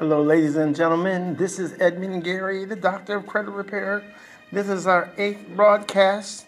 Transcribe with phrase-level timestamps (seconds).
[0.00, 1.36] Hello, ladies and gentlemen.
[1.36, 4.02] This is Edmund Garey, the Doctor of Credit Repair.
[4.50, 6.46] This is our eighth broadcast,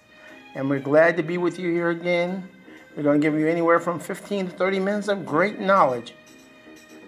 [0.57, 2.49] and we're glad to be with you here again.
[2.97, 6.15] We're going to give you anywhere from 15 to 30 minutes of great knowledge.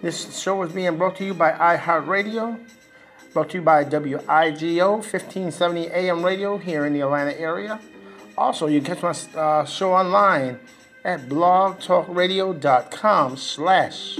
[0.01, 2.57] This show is being brought to you by iHeartRadio,
[3.33, 7.81] brought to you by WIGO 1570 AM radio here in the Atlanta area.
[8.37, 10.57] Also, you can catch my uh, show online
[11.03, 14.19] at blogtalkradio.com slash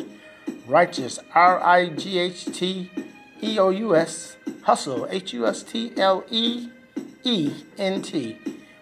[0.69, 1.97] righteous, R-I-G-H-T-E-O-U-S,
[4.63, 5.57] hustle, H-U-S-T-L-E-E-N-T.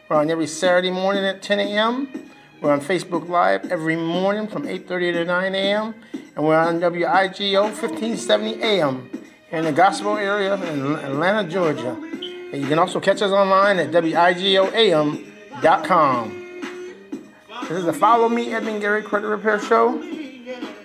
[0.09, 2.29] We're on every Saturday morning at 10 a.m.
[2.61, 5.95] We're on Facebook Live every morning from 8.30 to 9 a.m.
[6.35, 9.09] And we're on WIGO 1570 a.m.
[9.51, 11.91] in the Gospel area in Atlanta, Georgia.
[11.94, 15.23] And you can also catch us online at WIGOAM.com.
[17.61, 20.16] This is the Follow Me Edmund Garey Credit Repair Show.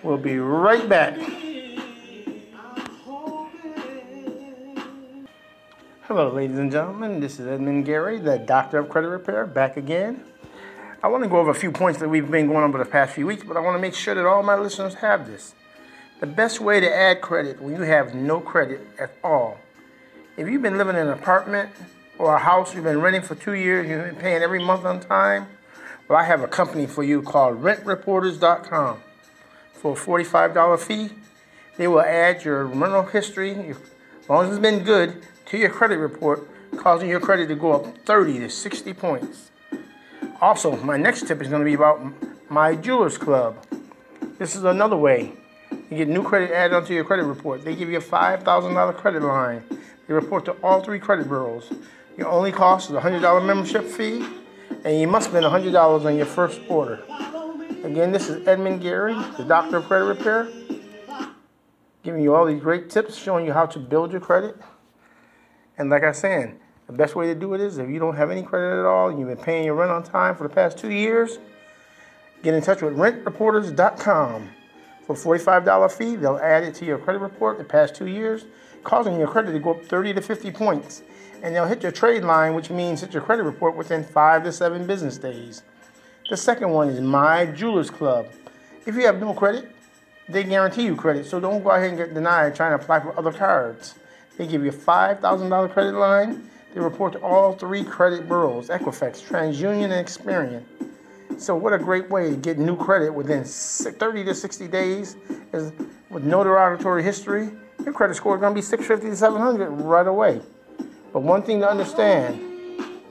[0.02, 1.16] We'll be right back.
[6.02, 7.20] Hello, ladies and gentlemen.
[7.20, 10.24] This is Edmund Garey, the Doctor of Credit Repair, back again.
[11.04, 13.14] I want to go over a few points that we've been going over the past
[13.14, 15.54] few weeks, but I want to make sure that all my listeners have this.
[16.18, 19.58] The best way to add credit when you have no credit at all.
[20.36, 21.70] If you've been living in an apartment
[22.18, 24.98] or a house you've been renting for two years, you've been paying every month on
[24.98, 25.46] time,
[26.08, 29.00] well, I have a company for you called rentreporters.com.
[29.82, 31.10] For a $45 fee,
[31.76, 33.76] they will add your rental history, as
[34.28, 37.98] long as it's been good, to your credit report, causing your credit to go up
[38.06, 39.50] 30 to 60 points.
[40.40, 42.00] Also, my next tip is going to be about
[42.48, 43.56] my Jewelers Club.
[44.38, 45.32] This is another way
[45.90, 47.64] you get new credit added onto your credit report.
[47.64, 49.62] They give you a $5,000 credit line.
[50.06, 51.70] They report to all three credit bureaus.
[52.16, 54.24] Your only cost is a $100 membership fee,
[54.84, 57.02] and you must spend $100 on your first order.
[57.84, 60.48] Again, this is Edmund Garey, the Doctor of Credit Repair,
[62.04, 64.56] giving you all these great tips, showing you how to build your credit.
[65.76, 68.30] And like I said, the best way to do it is if you don't have
[68.30, 70.92] any credit at all, you've been paying your rent on time for the past two
[70.92, 71.40] years,
[72.44, 74.48] get in touch with rentreporters.com.
[75.04, 78.44] For a $45 fee, they'll add it to your credit report the past two years,
[78.84, 81.02] causing your credit to go up 30 to 50 points.
[81.42, 84.52] And they'll hit your trade line, which means hit your credit report within five to
[84.52, 85.64] seven business days.
[86.32, 88.26] The second one is My Jewelers Club.
[88.86, 89.70] If you have no credit,
[90.30, 93.14] they guarantee you credit, so don't go ahead and get denied trying to apply for
[93.18, 93.96] other cards.
[94.38, 96.48] They give you a $5,000 credit line.
[96.72, 100.62] They report to all three credit bureaus Equifax, TransUnion, and Experian.
[101.38, 105.16] So, what a great way to get new credit within 30 to 60 days
[105.52, 105.70] is
[106.08, 107.50] with no derogatory history.
[107.84, 110.40] Your credit score is going to be 650 to 700 right away.
[111.12, 112.40] But one thing to understand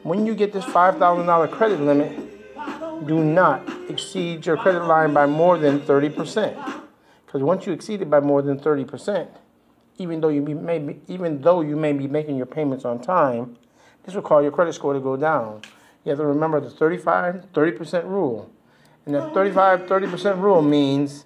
[0.01, 2.30] when you get this $5,000 credit limit,
[3.05, 6.81] do not exceed your credit line by more than 30%.
[7.25, 9.27] Because once you exceed it by more than 30%,
[9.97, 13.57] even though you may be, even though you may be making your payments on time,
[14.03, 15.61] this will cause your credit score to go down.
[16.03, 18.51] You have to remember the 35 30% rule.
[19.05, 21.25] And that 35 30% rule means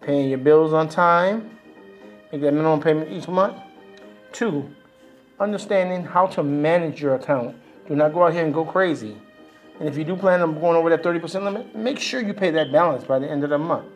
[0.00, 1.58] paying your bills on time,
[2.32, 3.56] make that minimum payment each month.
[4.32, 4.68] Two,
[5.40, 7.56] understanding how to manage your account.
[7.88, 9.16] Do not go out here and go crazy.
[9.78, 12.50] And if you do plan on going over that 30% limit, make sure you pay
[12.50, 13.86] that balance by the end of the month.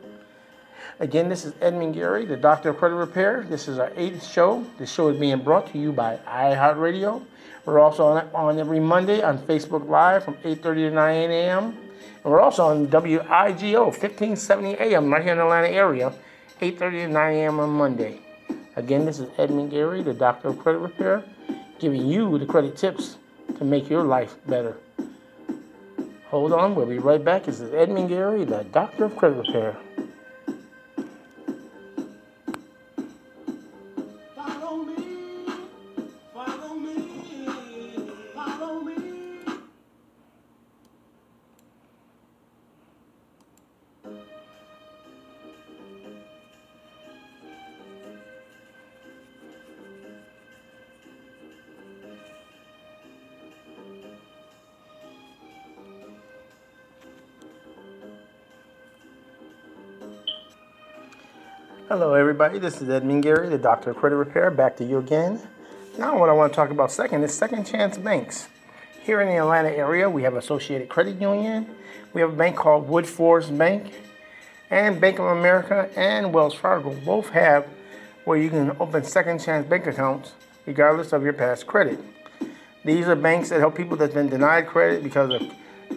[1.01, 3.45] Again, this is Edmund Garey, the Doctor of Credit Repair.
[3.49, 4.65] This is our eighth show.
[4.79, 7.25] This show is being brought to you by iHeartRadio.
[7.65, 11.65] We're also on, on every Monday on Facebook Live from 8.30 to 9 a.m.
[11.65, 15.13] And we're also on WIGO 1570 a.m.
[15.13, 16.13] right here in the Atlanta area,
[16.61, 17.59] 8.30 to 9 a.m.
[17.59, 18.21] on Monday.
[18.77, 21.25] Again, this is Edmund Garey, the Doctor of Credit Repair,
[21.79, 23.17] giving you the credit tips
[23.59, 24.77] to make your life better.
[26.33, 27.45] Hold on, we'll be right back.
[27.45, 29.77] This is Edmund Garey, the Doctor of Credit Repair.
[61.93, 62.59] Hello, everybody.
[62.59, 65.39] This is Edmund Garey, the Doctor of Credit Repair, back to you again.
[65.99, 68.49] Now, what I want to talk about second is second chance banks.
[69.03, 71.67] Here in the Atlanta area, we have Associated Credit Union,
[72.15, 73.93] we have a bank called Woodforest Bank,
[74.71, 77.69] and Bank of America and Wells Fargo both have
[78.25, 80.33] where you can open second chance bank accounts
[80.65, 82.01] regardless of your past credit.
[82.87, 85.43] These are banks that help people that've been denied credit because of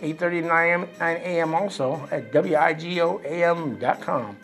[0.02, 1.56] 8.30 to 9 a.m.
[1.56, 4.38] also at wigoam.com.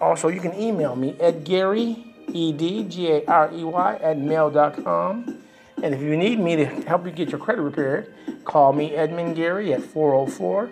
[0.00, 5.38] Also, you can email me at Garey, E-D-G-A-R-E-Y, at mail.com.
[5.80, 8.12] And if you need me to help you get your credit repaired,
[8.44, 10.70] call me Edmund Garey at 404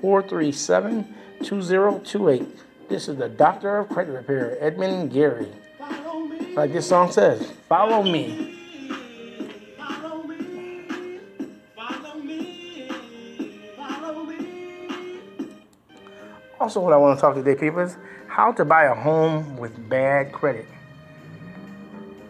[0.00, 1.14] 437
[1.46, 2.88] 2028.
[2.88, 5.48] This is the Doctor of Credit Repair, Edmund Garey.
[6.56, 8.52] Like this song says, follow me.
[16.58, 17.96] Also, what I want to talk today, people, is
[18.26, 20.66] how to buy a home with bad credit.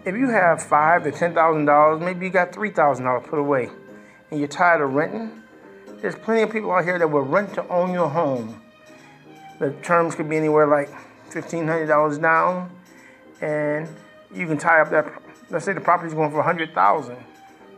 [0.04, 3.38] If you have five to ten thousand dollars, maybe you got three thousand dollars put
[3.38, 3.70] away,
[4.30, 5.42] and you're tired of renting,
[6.02, 8.60] there's plenty of people out here that will rent to own your home.
[9.58, 10.90] The terms could be anywhere like
[11.30, 12.70] fifteen hundred dollars down,
[13.40, 13.88] and
[14.34, 15.22] you can tie up that.
[15.50, 17.18] Let's say the property's going for a hundred thousand,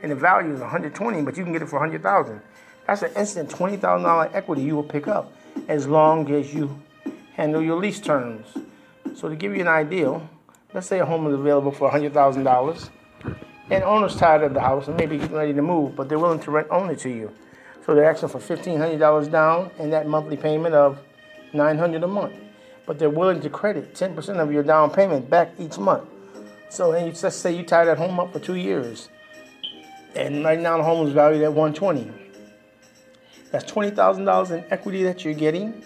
[0.02, 2.40] and the value is 120, but you can get it for 100,000.
[2.86, 5.32] That's an instant $20,000 equity you will pick up
[5.68, 6.80] as long as you
[7.34, 8.46] handle your lease terms.
[9.14, 10.20] So to give you an idea,
[10.72, 12.90] let's say a home is available for $100,000
[13.70, 16.40] and owner's tired of the house and maybe getting ready to move, but they're willing
[16.40, 17.30] to rent only to you.
[17.84, 20.98] So they're asking for $1,500 down and that monthly payment of
[21.52, 22.34] 900 a month.
[22.86, 26.08] But they're willing to credit 10% of your down payment back each month.
[26.70, 29.08] So and you, let's say you tie that home up for two years.
[30.14, 32.10] And right now the home is valued at 120.
[33.50, 35.84] That's $20,000 in equity that you're getting.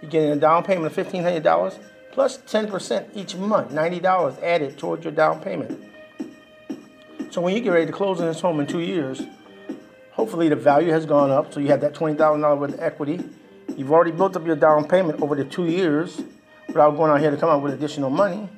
[0.00, 1.78] You're getting a down payment of $1,500
[2.12, 5.84] plus 10% each month, $90 added towards your down payment.
[7.30, 9.22] So when you get ready to close on this home in two years,
[10.12, 11.52] hopefully the value has gone up.
[11.52, 13.22] So you have that $20,000 worth of equity.
[13.76, 16.22] You've already built up your down payment over the two years
[16.66, 18.48] without going out here to come out with additional money.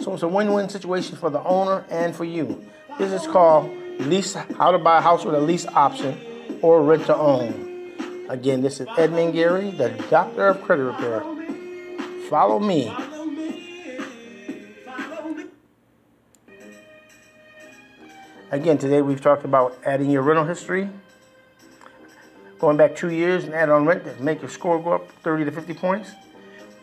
[0.00, 2.66] So it's a win-win situation for the owner and for you.
[2.98, 7.06] This is called lease how to buy a house with a lease option or rent
[7.06, 8.26] to own.
[8.28, 11.20] Again, this is Edmund Garey, the doctor of credit repair.
[12.28, 12.92] Follow me.
[18.50, 20.88] Again, today we've talked about adding your rental history,
[22.58, 25.44] going back two years and add on rent to make your score go up 30
[25.46, 26.12] to 50 points.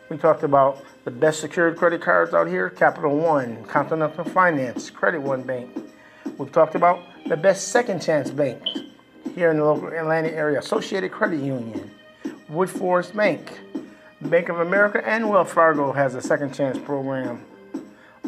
[0.10, 5.22] We talked about the best secured credit cards out here Capital One, Continental Finance, Credit
[5.22, 5.75] One Bank.
[6.38, 8.70] We've talked about the best second chance banks
[9.34, 11.91] here in the local Atlanta area Associated Credit Union,
[12.51, 13.60] Woodforest Bank,
[14.22, 17.44] Bank of America, and Wells Fargo has a second chance program.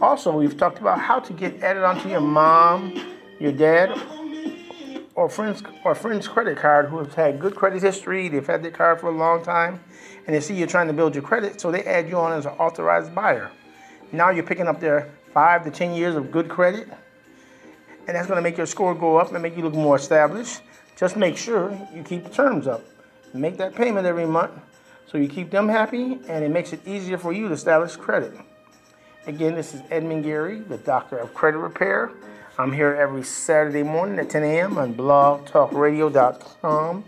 [0.01, 3.89] Also, we've talked about how to get added onto your mom, your dad,
[5.17, 8.71] or friends or friend's credit card who have had good credit history, they've had their
[8.71, 9.81] card for a long time,
[10.25, 12.45] and they see you're trying to build your credit, so they add you on as
[12.45, 13.51] an authorized buyer.
[14.12, 16.88] Now you're picking up their five to ten years of good credit,
[18.07, 20.62] and that's going to make your score go up and make you look more established.
[20.95, 22.83] Just make sure you keep the terms up.
[23.33, 24.53] Make that payment every month
[25.07, 28.33] so you keep them happy and it makes it easier for you to establish credit.
[29.25, 32.12] Again, this is Edmund Garey, the Doctor of Credit Repair.
[32.60, 34.80] I'm here every Saturday morning at 10 a.m.
[34.80, 37.06] on blogtalkradio.com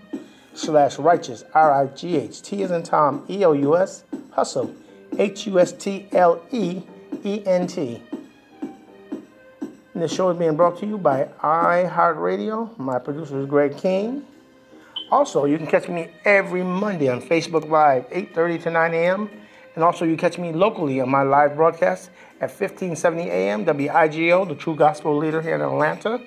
[0.53, 4.75] slash righteous, R-I-G-H-T as in Tom, E-O-U-S, hustle,
[5.18, 6.03] H-U-S-T-L-E-E-N-T.
[9.94, 12.77] And this show is being brought to you by iHeartRadio.
[12.77, 14.27] My producer is Greg King.
[15.10, 19.32] Also, you can catch me every Monday on Facebook Live, 8.30 to 9 a.m.,
[19.75, 22.09] and also, you catch me locally on my live broadcast
[22.41, 26.21] at 1570 AM, WIGO, the True Gospel Leader here in Atlanta.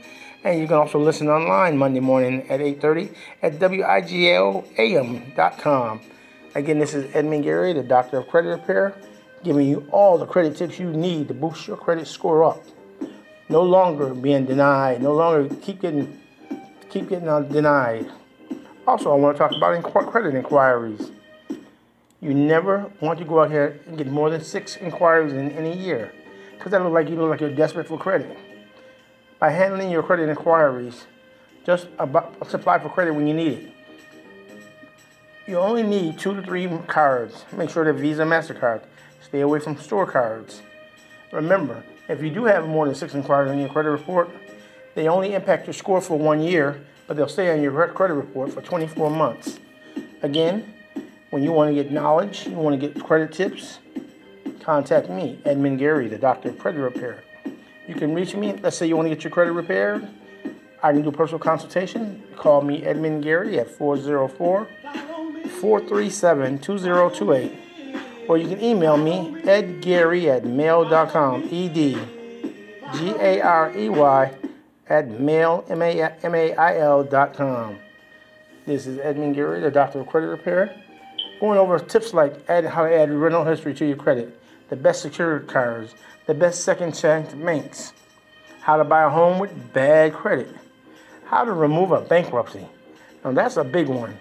[0.45, 4.71] And you can also listen online Monday morning at 8.30 at WIGOAM.com.
[6.55, 8.95] Again, this is Edmund Garey, the Doctor of Credit Repair,
[9.43, 12.63] giving you all the credit tips you need to boost your credit score up.
[13.49, 16.21] No longer being denied, no longer keep getting
[16.91, 18.11] keep getting denied.
[18.87, 21.11] Also, I want to talk about credit inquiries.
[22.23, 25.67] You never want to go out here and get more than six inquiries in, in
[25.67, 26.13] a year
[26.57, 28.39] because that looks like you look like you're desperate for credit.
[29.41, 31.07] By handling your credit inquiries,
[31.67, 33.73] just about, apply for credit when you need it.
[35.49, 37.45] You only need two to three cards.
[37.51, 38.85] Make sure they're Visa, MasterCard.
[39.21, 40.63] Stay away from store cards.
[41.33, 44.31] Remember, if you do have more than six inquiries on your credit report,
[44.95, 48.53] they only impact your score for one year, but they'll stay on your credit report
[48.53, 49.59] for 24 months.
[50.23, 50.73] Again,
[51.33, 53.79] when you want to get knowledge, you want to get credit tips,
[54.61, 57.25] contact me, Edmund Garey, the Doctor of Credit Repair.
[57.89, 58.53] You can reach me.
[58.53, 60.07] Let's say you want to get your credit repaired.
[60.83, 62.23] I can do a personal consultation.
[62.37, 64.69] Call me Edmund Garey at 404
[65.59, 67.53] 437 2028.
[68.29, 71.49] Or you can email me, edgarey at mail.com.
[71.51, 71.99] E D
[72.95, 74.35] G A R E Y
[74.87, 77.79] at mail, M A I L.com.
[78.67, 80.82] This is Edmund Garey, the Doctor of Credit Repair
[81.43, 85.03] going over tips like add, how to add rental history to your credit, the best
[85.03, 85.93] secured cards,
[86.27, 87.93] the best second chance banks,
[88.61, 90.49] how to buy a home with bad credit,
[91.25, 92.65] how to remove a bankruptcy.
[93.25, 94.17] Now that's a big one.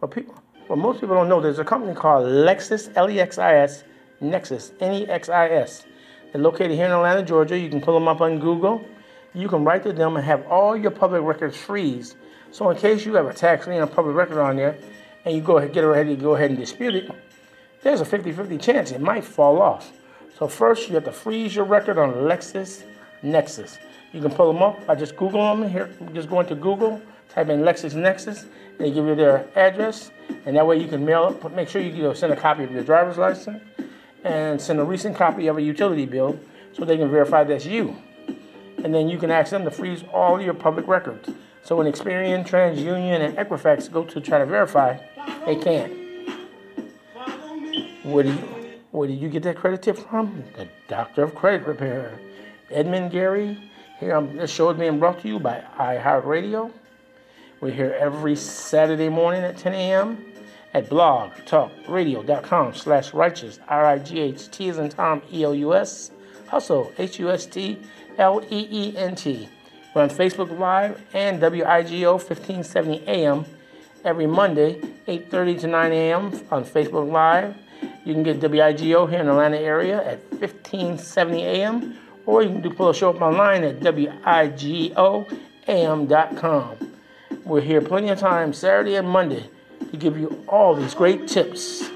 [0.00, 3.82] But people, what most people don't know, there's a company called Lexis, L-E-X-I-S,
[4.22, 5.84] Nexis, N-E-X-I-S.
[6.32, 7.58] They're located here in Atlanta, Georgia.
[7.58, 8.80] You can pull them up on Google.
[9.34, 12.14] You can write to them and have all your public records freeze.
[12.52, 14.78] So in case you have a tax lien or public record on there,
[15.24, 17.10] and you go ahead, get ready to go ahead and dispute it,
[17.82, 19.92] there's a 50-50 chance it might fall off.
[20.38, 22.82] So first, you have to freeze your record on Lexis
[23.22, 23.78] Nexis.
[24.12, 25.90] You can pull them up by just Google them here.
[26.12, 28.46] Just go into Google, type in Lexis Nexis,
[28.78, 30.10] they give you their address,
[30.46, 31.52] and that way you can mail it.
[31.52, 33.62] Make sure you, you send a copy of your driver's license
[34.24, 36.40] and send a recent copy of a utility bill
[36.72, 37.96] so they can verify that's you.
[38.82, 41.28] And then you can ask them to freeze all your public records.
[41.62, 44.96] So when Experian, TransUnion, and Equifax go to try to verify,
[45.46, 45.92] they can't.
[48.04, 48.60] Where do you
[48.92, 50.42] where did you get that credit tip from?
[50.56, 52.18] The Doctor of Credit Repair,
[52.70, 53.56] Edmund Garey.
[54.00, 56.72] Here, um, this show is being brought to you by iHeartRadio.
[57.60, 60.24] We're here every Saturday morning at 10 a.m.
[60.74, 66.10] at blogtalkradio.com slash righteous, R-I-G-H-T as in Tom, E-O-U-S,
[66.48, 67.78] hustle, H-U-S-T-L-E-E-N-T.
[69.94, 73.44] We're on Facebook Live and WIGO 1570 AM
[74.04, 76.24] every Monday, 8.30 to 9 a.m.
[76.50, 77.54] on Facebook Live.
[78.04, 81.98] You can get WIGO here in the Atlanta area at 1570 a.m.
[82.26, 85.26] or you can do pull a show up online at WIGOAM.com.
[87.44, 89.48] We're here plenty of time Saturday and Monday
[89.90, 91.90] to give you all these great tips.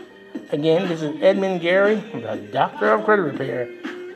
[0.50, 3.68] Again, this is Edmund Garey, the Doctor of Credit Repair.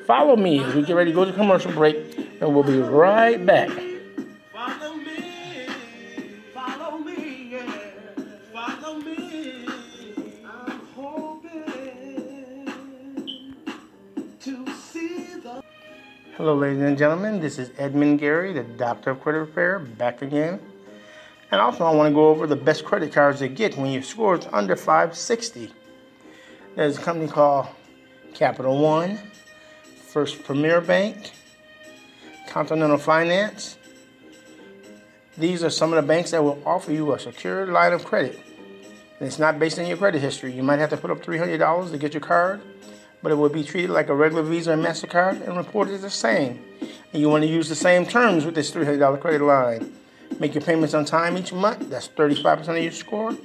[0.06, 1.96] Follow me as we get ready to go to commercial break,
[2.40, 3.87] and we'll be right back.
[16.58, 17.38] Ladies and gentlemen.
[17.38, 20.58] This is Edmund Garey, the Doctor of Credit Repair, back again.
[21.52, 24.02] And also, I want to go over the best credit cards to get when your
[24.02, 25.72] score is under 560.
[26.74, 27.68] There's a company called
[28.34, 29.20] Capital One,
[30.08, 31.30] First Premier Bank,
[32.48, 33.78] Continental Finance.
[35.36, 38.36] These are some of the banks that will offer you a secured line of credit.
[39.20, 40.52] And it's not based on your credit history.
[40.52, 42.62] You might have to put up $300 to get your card,
[43.22, 46.62] but it will be treated like a regular Visa and MasterCard and reported the same.
[47.12, 49.92] And you want to use the same terms with this $300 credit line.
[50.38, 51.90] Make your payments on time each month.
[51.90, 53.36] That's 35% of your score.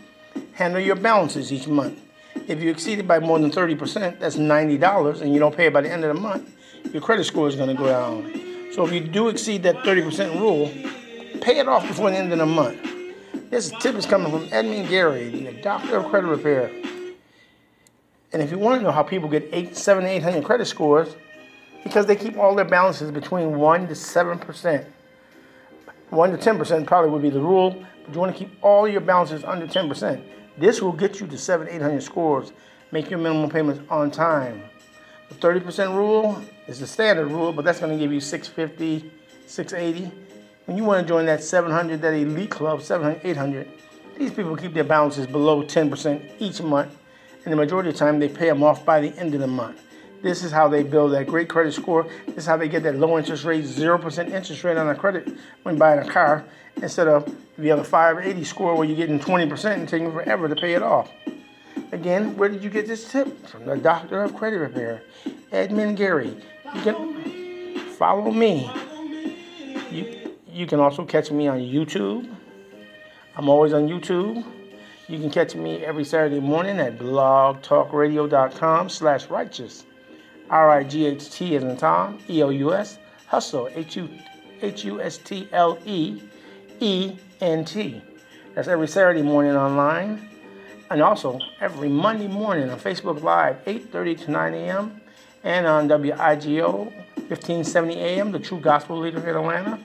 [0.53, 1.99] Handle your balances each month.
[2.47, 5.73] If you exceed it by more than 30%, that's $90, and you don't pay it
[5.73, 6.53] by the end of the month,
[6.91, 8.71] your credit score is going to go down.
[8.73, 10.67] So if you do exceed that 30% rule,
[11.41, 12.81] pay it off before the end of the month.
[13.49, 16.71] This tip is coming from Edmund Garey, the doctor of credit repair.
[18.33, 21.15] And if you want to know how people get eight, seven, eight hundred credit scores,
[21.83, 24.87] because they keep all their balances between one to seven percent.
[26.09, 28.87] One to ten percent probably would be the rule, but you want to keep all
[28.87, 30.23] your balances under ten percent.
[30.57, 32.51] This will get you to seven, eight hundred scores.
[32.91, 34.63] Make your minimum payments on time.
[35.29, 39.11] The 30% rule is the standard rule, but that's going to give you 650,
[39.47, 40.11] 680.
[40.65, 43.67] When you want to join that 700, that elite club, 700, 800,
[44.15, 46.95] these people keep their balances below 10% each month,
[47.43, 49.47] and the majority of the time they pay them off by the end of the
[49.47, 49.81] month.
[50.21, 52.07] This is how they build that great credit score.
[52.27, 55.29] This is how they get that low interest rate, 0% interest rate on a credit
[55.63, 56.45] when buying a car,
[56.77, 60.73] instead of have a 580 score where you're getting 20% and taking forever to pay
[60.73, 61.11] it off.
[61.91, 63.47] Again, where did you get this tip?
[63.47, 65.03] From the doctor of credit repair,
[65.51, 66.41] Edmund Garey.
[66.73, 68.71] You can follow me.
[69.91, 72.33] You, you can also catch me on YouTube.
[73.35, 74.43] I'm always on YouTube.
[75.09, 79.83] You can catch me every Saturday morning at blogtalkradio.com slash righteous.
[80.49, 84.21] R-I-G-H-T as in Tom, E-O-U-S, hustle, H-U-S-T-L-E-E-N-T.
[88.55, 90.29] That's every Saturday morning online.
[90.89, 95.01] And also every Monday morning on Facebook Live, 8.30 to 9 a.m.
[95.43, 96.85] And on WIGO,
[97.27, 99.79] 1570 a.m., the True Gospel Leader in Atlanta.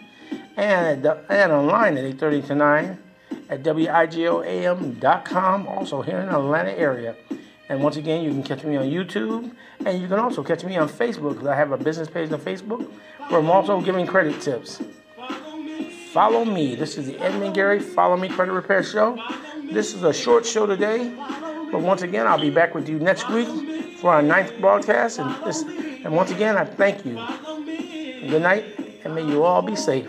[0.57, 2.99] And, the, and online at 8.30 to 9
[3.49, 5.07] at WIGOAM.com,
[5.67, 7.17] also here in the Atlanta area.
[7.69, 9.52] And once again, you can catch me on YouTube,
[9.85, 12.40] and you can also catch me on Facebook because I have a business page on
[12.40, 12.90] Facebook
[13.28, 14.81] where I'm also giving credit tips.
[16.12, 16.75] Follow me.
[16.75, 19.19] This is the Edmund Garey Follow Me Credit Repair Show.
[19.71, 21.12] This is a short show today,
[21.71, 23.49] but once again, I'll be back with you next week
[23.99, 25.19] for our ninth broadcast.
[25.19, 27.14] And, this, and once again, I thank you.
[28.28, 28.64] Good night,
[29.05, 30.09] and may you all be safe.